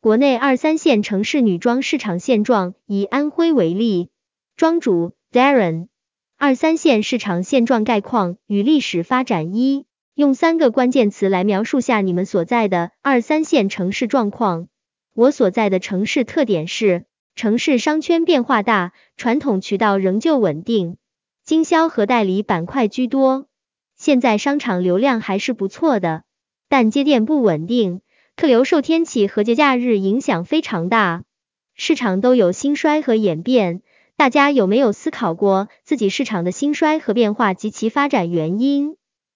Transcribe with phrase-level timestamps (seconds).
[0.00, 4.10] 国内二三线城市女装市场现状，以安徽为例。
[4.54, 5.88] 庄主 Darren，
[6.36, 14.68] 二三线市场现状概况与历史发展一，用三个关键词来描述下你们所在的二三线城市状况。
[15.14, 20.96] 我所在的城市特点是，城市商圈变化大，传统渠道仍旧稳定，
[21.44, 23.48] 经销和代理板块居多。
[23.96, 26.22] 现在商场流量还是不错的，
[26.68, 28.00] 但接店不稳定。
[28.38, 31.24] 客流受天气和节假日影响非常大，
[31.74, 33.82] 市场都有兴衰和演变。
[34.16, 38.94] 大家有没有思考过自己市场的兴衰和变化及其发展原因？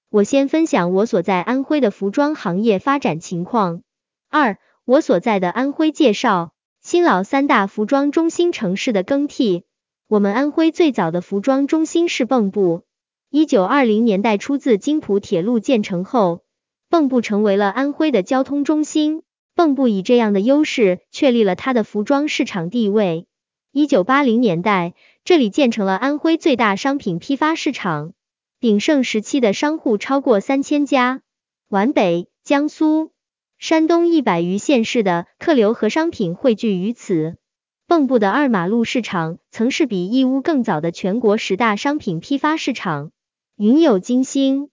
[0.09, 3.83] 我先分享我所在安徽的服装行业发展情况。
[4.31, 9.65] 二，我所在的安徽介绍新老三大服装中心城市的更替。
[10.07, 12.85] 我们安徽最早的服装中心是蚌埠，
[13.31, 16.45] 一九二零年代出自津浦铁路建成后。
[16.93, 19.23] 蚌埠成为了安徽的交通中心，
[19.57, 23.27] 蚌埠以这样的优势确立了它的服装市场地位。
[23.73, 24.93] 一九八零年代，
[25.25, 28.13] 这里建成了安徽最大商品批发市场，
[28.61, 31.23] 鼎盛时期的商户超过三千家，
[31.71, 33.11] 皖北、江苏、
[33.57, 37.39] 山东一百余县市的客流和商品汇聚于此。
[37.89, 43.13] 蚌埠的二马路市场曾是比义乌更早的全国十大商品批发市场，
[43.57, 44.69] 云有金星。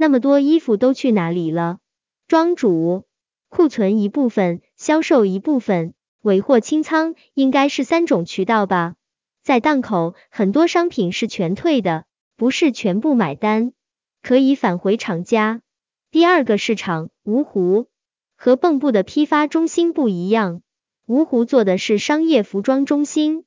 [0.00, 1.78] 那么多衣服都去哪里了？
[2.26, 3.04] 庄主，
[3.50, 8.94] 库存一部分，销售一部分，尾货清仓，应该是三种渠道吧。
[9.42, 13.74] 在档口，很多商品是全退的，不是全部买单，
[14.22, 15.60] 可以返回厂家。
[16.10, 17.88] 第二个市场，芜湖，
[18.38, 20.62] 和蚌埠的批发中心不一样，
[21.06, 23.44] 芜湖做的是商业服装中心，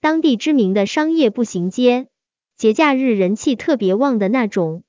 [0.00, 2.06] 当地知名的商业步行街，
[2.56, 4.84] 节假日人气特别旺的那种。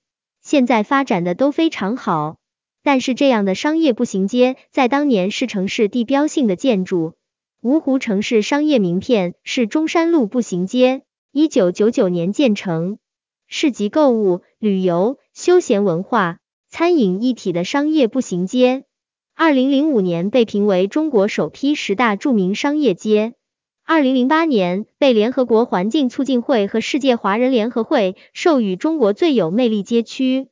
[0.47, 2.37] 现在发展的都非常好，
[2.81, 7.15] 但是这样的商业步行街在当年是城市地标性的建筑。
[7.61, 11.01] 芜湖城市商业名片是中山路步行街，
[11.33, 12.97] 一九九九年建成，
[13.47, 18.85] 市集购物、旅游、休闲文化、餐饮一体的商业步行街。
[19.35, 23.33] 二零零五年被评为中国首批十大著名商业街。
[23.89, 30.49] 二零零八年被联合国环境促进会和世界华人联合会授予中国最有魅力街区，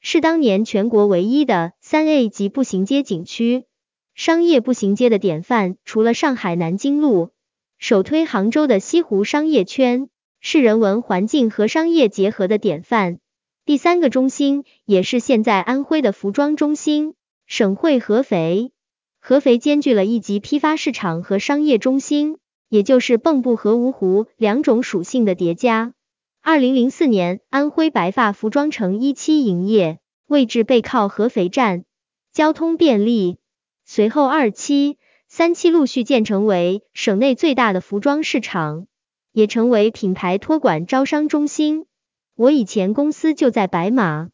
[0.00, 3.66] 是当年全国唯一的三 A 级步行街景区。
[4.14, 7.28] 商业步行街的典范，除了上海南京路，
[7.76, 10.08] 首推杭州的西湖商业圈，
[10.40, 13.18] 是人文环境和商业结合的典范。
[13.66, 17.12] 第三个中心，也是现在安徽的服装中心，
[17.46, 18.72] 省会合肥。
[19.20, 22.38] 合肥兼具了一级批发市场和商业中心。
[22.68, 25.94] 也就是蚌埠和芜湖两种属性的叠加。
[26.42, 31.84] 二零零四年，安徽白发服装城一期营业，位置背靠合肥站，
[32.32, 33.38] 交通便利。
[33.84, 38.86] 随后二期、三期陆续建成为省内最大的服装市场，
[39.32, 41.86] 也成为品牌托管招商中心。
[42.34, 44.28] 我以前公司就在白马，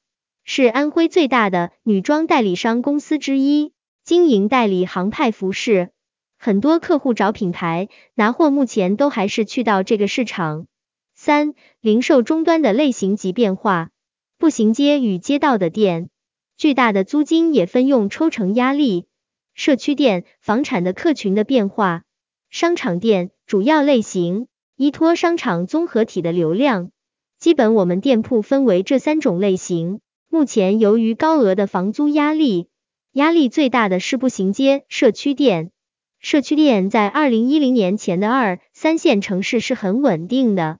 [0.44, 3.72] 是安徽最大的女装代理商公司之一，
[4.04, 5.90] 经营代理杭派服饰。
[6.44, 10.66] 很多客户找品牌拿货，目前都还是去到这个市场。
[11.14, 13.88] 三、零售终端的类型及变化，
[14.36, 16.10] 步行街与街道的店，
[16.58, 19.06] 巨大的租金也分用抽成压力。
[19.54, 22.02] 社区店房产的客群的变化，
[22.50, 26.90] 商场店主要类型依托商场综合体的流量，
[27.38, 30.00] 基本我们店铺分为这三种类型。
[30.28, 32.68] 目前由于高额的房租压力，
[33.12, 35.70] 压力最大的是步行街社区店。
[36.24, 40.78] 社区店在二零一零年前的二三线城市是很稳定的，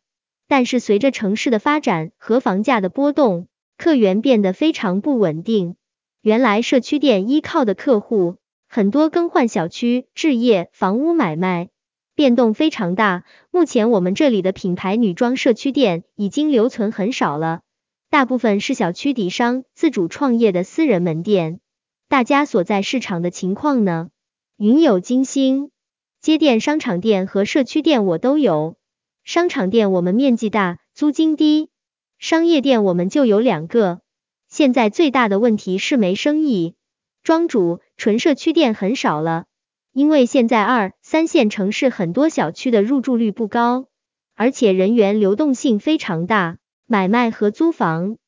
[0.49, 3.47] 但是随着城市的发展和房价的波动，
[3.77, 5.77] 客源变得非常不稳定。
[6.23, 11.69] 原来社区店依靠的客户很多更换小区、置业、房屋买卖，
[12.15, 13.25] 变动非常大。
[13.51, 17.61] 目前我们这里的品牌女装社区店已经留存很少了，
[18.09, 21.61] 大部分是小区底商自主创业的私人门店。
[22.09, 24.09] 大家所在市场的情况呢？
[24.57, 25.73] 云有金星，
[26.21, 28.77] 街店、商场店和社区店我都有。
[29.25, 31.71] 商场店我们面积大，租金低；
[32.19, 34.01] 商业店我们就有两个。
[34.49, 36.77] 现在最大的问题是没生意。
[37.25, 39.47] 庄主，纯社区店很少了，
[39.93, 43.89] 因为现在二三线城市很多小区的入住率不高，
[44.37, 48.19] 而且人员流动性非常大，买卖和租房，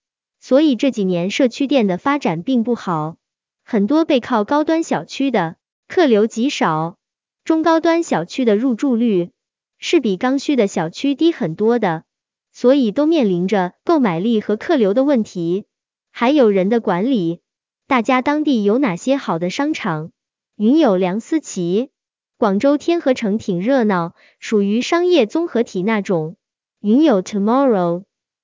[0.40, 3.16] 所以这几年社区店的发展并不好，
[3.64, 5.54] 很多背靠高端小区的。
[5.88, 6.96] 客流极少，
[7.44, 9.30] 中高端小区的入住率
[9.78, 12.04] 是比刚需的小区低很多的，
[12.52, 15.64] 所以都面临着购买力和客流的问题，
[16.10, 17.40] 还有人的管理。
[17.86, 20.10] 大家当地有哪些好的商场？
[20.56, 21.90] 云有梁思琪，
[22.36, 26.36] 广州天河城挺热闹，属于商业综合体那种。
[26.80, 28.02] 云有 Tomorrow，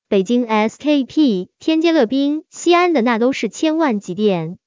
[0.09, 4.59] 北京 SKP，天街乐宾，西安的那都是千万级店。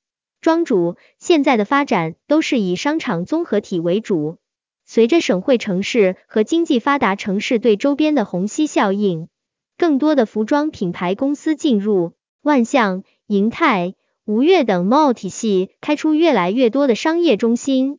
[0.45, 4.37] 庄主，现在的发展都是以商场综合体为主。
[4.85, 9.27] 随着省会城市和经济发达城市对周边的虹吸效应，
[9.75, 12.13] 更多的服装品牌公司进入，
[12.43, 17.97] 万象、银泰、吴越等 mall 体系开出越来越多的商业中心。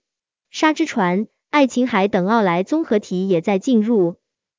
[0.48, 4.18] 沙之船、爱琴海等奥莱综合体也在进入，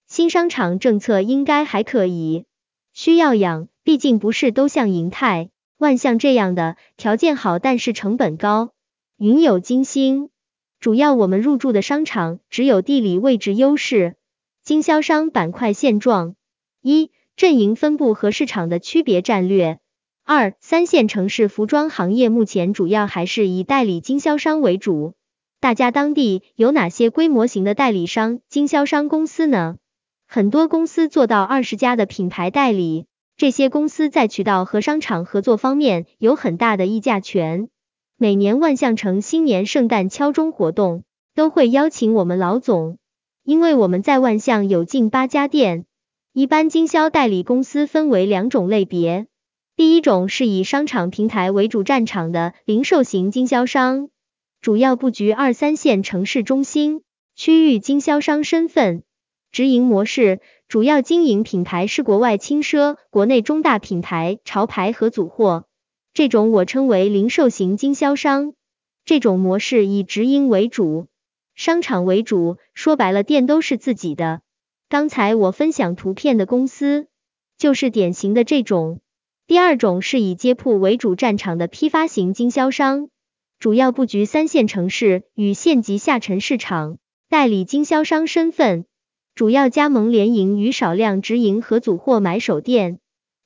[0.09, 2.43] 新商场政策应该还可以，
[2.91, 8.71] 需要养，毕竟不是都像银泰、万象这样的条件好，但是成本高。
[9.17, 10.29] 云有金星，
[10.79, 14.15] 主要我们入驻的商场只有地理位置优势。
[14.63, 16.35] 经销商板块现状：
[16.81, 19.77] 一、阵营分布和市场的区别战略；
[20.25, 25.13] 二、三线城市服装行业目前主要还是以代理经销商为主。
[25.59, 29.77] 大家当地有哪些规模型的代理商、经销商公司呢？
[30.27, 33.05] 很多公司做到二十家的品牌代理，
[33.37, 37.69] 这些公司在渠道和商场合作方面有很大的议价权。
[38.17, 41.03] 每年万象城新年圣诞敲钟活动
[41.35, 42.97] 都会邀请我们老总，
[43.43, 45.85] 因为我们在万象有近八家店。
[46.33, 49.27] 一般经销代理公司分为两种类别，
[49.75, 54.09] 第一种是以商场平台为主战场的零售型经销商。
[54.61, 57.03] 主要布局二三线城市中心
[57.35, 59.03] 区域，经销商身份，
[59.57, 65.65] 直营模式，主要经营品牌是国外轻奢、国内中大品牌潮牌和组货，
[66.13, 68.53] 这种我称为零售型经销商。
[69.03, 71.07] 这种模式以直营为主，
[71.55, 74.41] 商场为主，说白了店都是自己的。
[74.89, 77.07] 刚才我分享图片的公司
[77.57, 78.99] 就是典型的这种。
[79.47, 83.09] 第二种是以街铺为主战场的批发型经销商。
[83.57, 88.85] 主要布局三线城市与县级下沉市场，代理经销商身份，
[89.37, 92.97] 主要加盟联营与少量直营和组货买手店，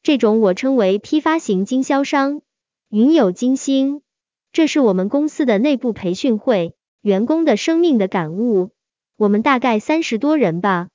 [0.04, 2.42] 这种我称为批发型经销商。
[2.90, 4.02] 云有金星，
[4.54, 8.70] 这是我们公司的内部培训会，员工的生命的感悟，
[9.18, 10.88] 我们大概三十多人吧。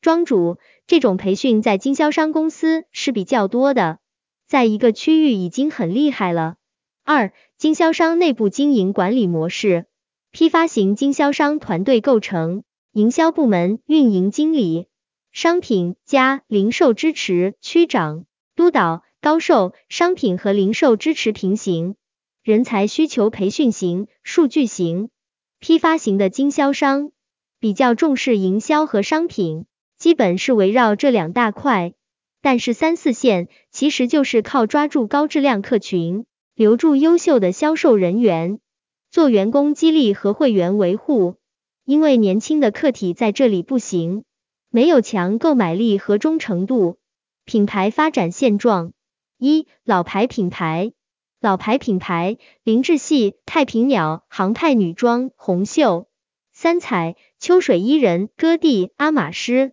[0.00, 3.98] 庄主，这种培训在经销商公司是比较多的，
[4.46, 6.54] 在一个区域已经很厉害了。
[7.02, 7.32] 二。
[7.58, 9.86] 经销商内部经营管理模式，
[10.30, 12.62] 批发型经销商团队构成，
[12.94, 14.86] 营销部门运营经理，
[15.32, 18.24] 商品加零售支持区长
[18.54, 21.96] 督导，高售商品和零售支持平行，
[22.44, 25.10] 人才需求培训型、数据型、
[25.58, 27.10] 批发型的经销商
[27.58, 29.66] 比较重视营销和商品，
[29.98, 31.94] 基本是围绕这两大块，
[32.42, 36.26] 但是三四线其实就是靠抓住高质量客群。
[36.54, 38.60] 留住优秀的销售人员，
[39.10, 41.34] 做员工激励和会员维护，
[41.84, 44.24] 因为年轻的客体在这里不行，
[44.70, 46.96] 没有强购买力和忠诚度。
[47.44, 48.92] 品牌发展现状：
[49.38, 50.92] 一、老牌品牌，
[51.40, 56.08] 老牌品牌，林志系、太平鸟、航派女装、红袖、
[56.54, 59.72] 三彩、秋水伊人、歌地、阿玛诗。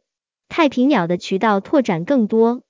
[0.49, 2.63] 太平鸟的渠道拓展更多，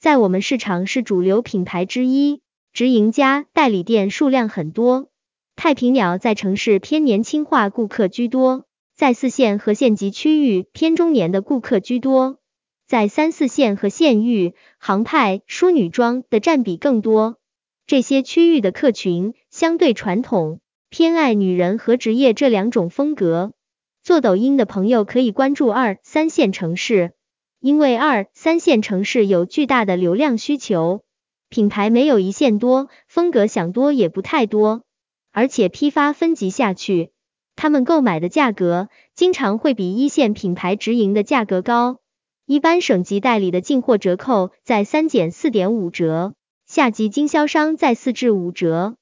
[0.00, 2.40] 在我们市场是主流品牌之一。
[2.72, 5.08] 直营家代理店数量很多，
[5.54, 8.66] 太平鸟在城市偏年轻化顾客居多，
[8.98, 12.40] 在四线和县级区域偏中年的顾客居多，
[12.84, 17.36] 在三四线和县域，杭派、淑女装的占比更多。
[17.86, 20.58] 这些区域的客群相对传统，
[20.90, 23.52] 偏爱女人和职业这两种风格。
[24.02, 27.12] 做抖音的朋友可以关注二三线城市，
[27.60, 31.04] 因为二三线城市有巨大的流量需求。
[31.48, 34.82] 品牌没有一线多，风格想多也不太多，
[35.30, 37.12] 而且批发分级下去，
[37.60, 41.98] 他们购买的价格经常会比一线品牌直营的价格高。
[42.46, 46.34] 一般省级代理的进货折扣在三减四点五折，
[46.68, 48.94] 下级经销商在四至五折。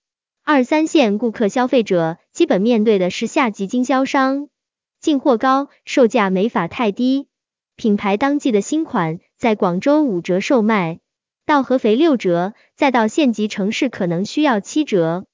[0.42, 4.48] 二三线顾客消费者基本面对的是下级经销商，
[5.00, 7.28] 进货高，售价没法太低。
[7.76, 11.00] 品牌当季的新款在广州五折售卖。
[11.44, 15.26] 到合肥六折，再到县级城市可能需要七折。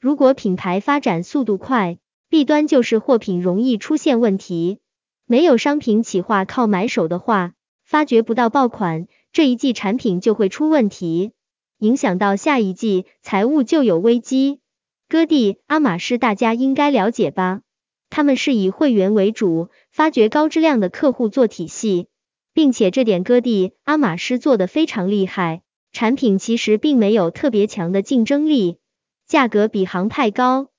[0.00, 1.98] 如果品牌发展速度快，
[2.30, 4.78] 弊端就是货品容易出现问题。
[5.26, 11.32] 没有商品企划靠买手的话，发掘不到爆款，这一季产品就会出问题，
[11.78, 14.60] 影响到下一季财务就有危机。
[15.08, 17.62] 哥地、阿玛诗大家应该了解吧？
[18.10, 22.06] 他们是以会员为主，发掘高质量的客户做体系。
[22.52, 28.78] 并且这点哥地、阿玛诗做的非常厉害，产品其实并没有特别强的竞争力，
[29.26, 30.69] 价格比航派高，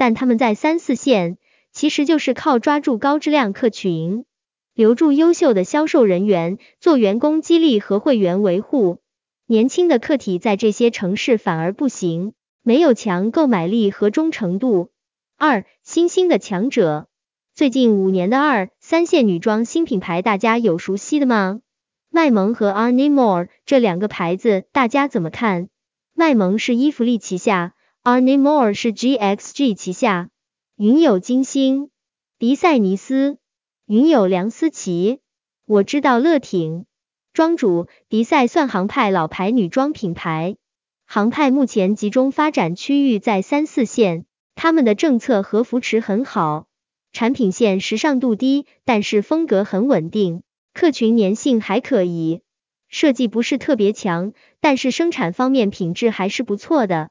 [0.00, 1.36] 但他们在三四线
[1.72, 4.24] 其实就是靠抓住高质量客群，
[4.72, 9.02] 留住优秀的销售人员，做员工激励和会员维护。
[9.44, 14.88] 年轻的客体在这些城市反而不行，没有强购买力和忠诚度。
[15.36, 17.06] 二，新兴的强者，
[17.54, 21.60] 最近五年的二三线女装新品牌，大家有熟悉的吗？
[22.08, 25.68] 麦萌和 Arnie More 这两个牌子，大家怎么看？
[26.14, 30.30] 麦萌是伊芙丽旗下 Arne More 是 GXG 旗下。
[30.74, 31.90] 云有金星，
[32.38, 33.36] 迪赛尼斯，
[33.84, 35.20] 云有梁思琪。
[35.66, 36.86] 我知道乐挺。
[37.34, 40.56] 庄主，迪赛算航派老牌女装品牌，
[41.04, 46.68] 航派目前集中发展区域在三四线，他们的政策和扶持很好，
[47.12, 50.42] 产品线时尚度低，但是风格很稳定，
[50.72, 52.40] 客群粘性还可以。
[52.88, 57.10] 设计不是特别强，但是生产方面品质还是不错的。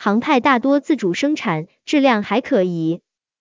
[0.00, 3.00] 航派大多自主生产，质量还可以，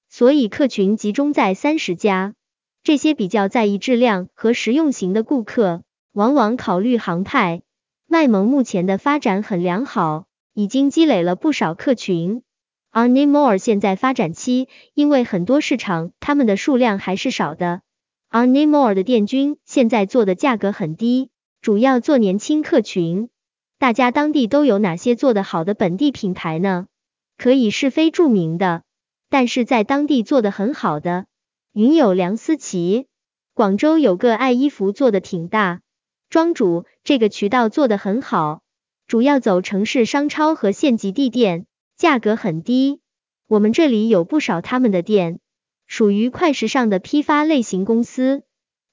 [0.10, 2.34] 所以客群集中在三十家。
[2.82, 5.84] 这些比较在意质量和实用型的顾客，
[6.14, 7.62] 往往考虑航派。
[8.08, 12.42] 卖萌目前的发展很良好，已经积累了不少客群。
[12.90, 17.82] 而 nemore 现在发展期，因为很多市场他们的数量还是少的。
[18.30, 21.30] 而 nemore 的店均现在做的价格很低。
[21.62, 23.30] 主要做年轻客群，
[23.80, 26.88] 大家当地都有哪些做得好的本地品牌呢？
[27.38, 28.82] 可以是非著名的，
[29.30, 31.28] 但是在当地做的很好的，
[31.74, 33.06] 云有梁思琪，
[33.54, 35.82] 广州有个爱衣服做的挺大，
[36.30, 38.62] 庄主这个渠道做的很好，
[39.06, 43.00] 主要走城市商超和县级地店，价格很低，
[43.48, 45.40] 我们这里有不少他们的店，
[45.86, 48.42] 属于快时尚的批发类型公司。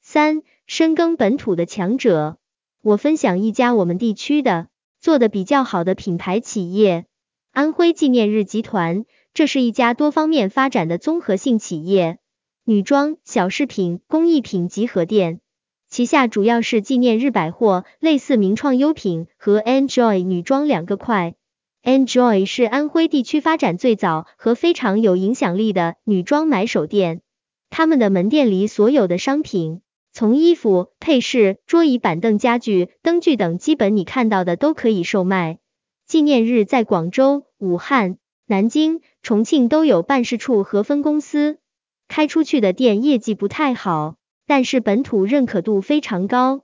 [0.02, 2.36] 三深耕本土的强者。
[2.82, 4.66] 我分享一家我们地区的
[5.04, 7.04] 做的比较好的品牌企业，
[7.52, 12.20] 安徽纪念日集团，这是一家多方面发展的综合性企业，
[12.64, 15.42] 女装、小饰品、工艺品集合店，
[15.90, 21.34] 旗下主要是纪念日百货，类似名创优品和 Enjoy 女装两个块。
[21.82, 27.20] Enjoy 是安徽地区发展最早和非常有影响力的女装买手店，
[27.68, 29.82] 他们的门店里所有的商品。
[30.16, 35.58] 从衣服、配饰、桌椅板凳、家具、灯具等，基本你看到的都可以售卖。
[36.06, 41.58] 纪念日在广州、武汉、南京、重庆都有办事处和分公司，
[42.06, 44.14] 开出去的店业绩不太好，
[44.46, 46.62] 但是本土认可度非常高，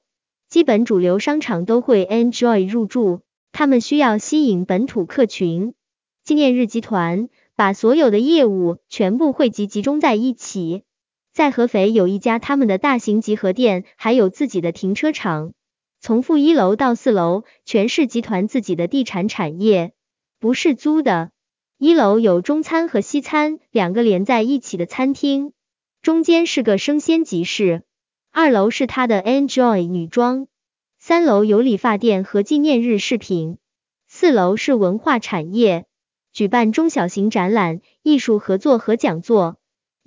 [0.48, 5.74] 基本主流商场都会 enjoy 入驻，他们需要吸引本土客群。
[6.22, 10.84] 纪念日集团把所有的业务全部汇集集中在一起。
[11.40, 15.54] 在合肥有一家他们的大型集合店，还有自己的停车场，
[15.98, 19.94] 从负一楼到四楼全是集团自己的地产产业，
[20.38, 21.30] 不是租的。
[21.78, 25.54] 一楼有中餐和西餐两个连在一起的餐厅，
[26.02, 27.84] 中间是个生鲜集市。
[28.30, 30.46] 二楼是他的 Enjoy 女装，
[30.98, 33.56] 三楼有理发店和纪念日饰品，
[34.08, 35.86] 四楼是文化产业，
[36.34, 39.56] 举办中小型展览、艺术合作和讲座。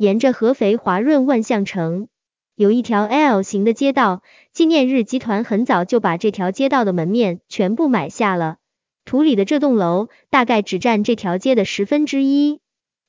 [0.03, 2.09] 沿着合肥华润万象城
[2.57, 8.57] 有一条 L 型的街道，纪念日集团很早就把这条街道的门面全部买下了。
[9.05, 12.59] 图里的这栋楼大概只占这条街的十分之一。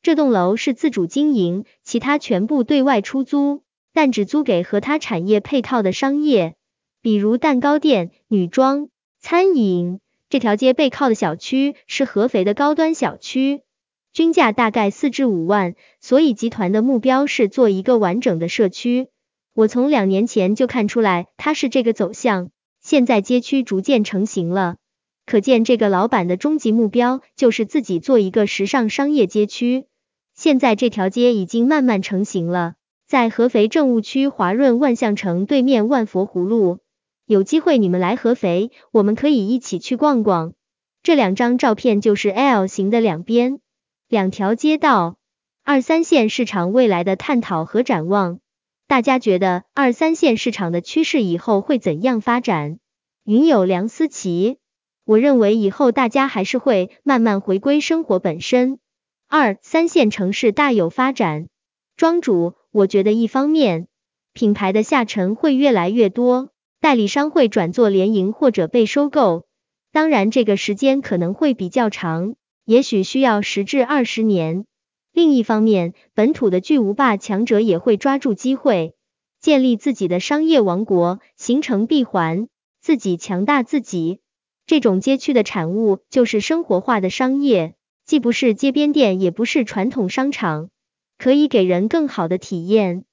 [0.03, 6.55] 这栋楼是自主经营，其他全部对外出租，但只租给和它产业配套的商业，
[7.03, 9.99] 比如蛋糕店、女装、餐饮。
[10.29, 13.64] 这条街背靠的小区是合肥的高端小区。
[14.15, 19.09] 均价大概四至五万，所以集团的目标是做一个完整的社区。
[19.55, 24.77] 我从两年前就看出来它是这个走向，现在街区逐渐成型了，
[25.27, 29.87] 可见这个老板的终极目标就是自己做一个时尚商业街区。
[30.33, 32.75] 现在这条街已经慢慢成型了，
[33.09, 36.79] 在合肥政务区华润万象城对面万佛湖路，
[37.27, 40.53] 有机会你们来合肥，我们可以一起去逛逛。
[41.03, 43.59] 这两张照片就是 L 型的两边。
[44.07, 45.17] 两条街道，
[45.65, 48.39] 二三线市场未来的探讨和展望，
[48.87, 52.79] 大家觉得二三线市场的趋势以后会怎样发展？
[53.25, 54.59] 云有梁思琪，
[55.07, 58.79] 我认为以后大家还是会慢慢回归生活本身，
[59.27, 61.49] 二三线城市大有发展。
[61.97, 63.89] 庄主，我觉得一方面，
[64.35, 69.47] 品牌的下沉会越来越多，代理商会转做联营或者被收购，
[69.93, 72.35] 当然这个时间可能会比较长。
[72.65, 74.65] 也许需要十至二十年。
[75.13, 78.95] 另一方面，本土的巨无霸强者也会抓住机会，
[79.41, 82.49] 建立自己的商业王国，形成闭环，
[82.81, 84.21] 自己强大自己。
[84.67, 87.75] 这种街区的产物就是生活化的商业，
[88.07, 90.71] 既不是街边店，也不是传统商场，
[91.19, 93.05] 可以给人更好的体验。